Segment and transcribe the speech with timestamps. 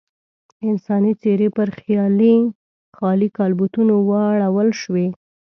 [0.69, 1.67] انساني څېرې پر
[2.95, 5.07] خالي کالبوتونو واړول شوې.